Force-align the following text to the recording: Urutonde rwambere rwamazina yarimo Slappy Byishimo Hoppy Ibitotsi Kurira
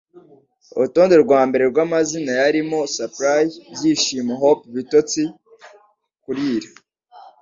Urutonde 0.75 1.15
rwambere 1.23 1.63
rwamazina 1.71 2.31
yarimo 2.41 2.79
Slappy 2.93 3.47
Byishimo 3.73 4.33
Hoppy 4.41 4.65
Ibitotsi 4.71 5.21
Kurira 6.23 6.69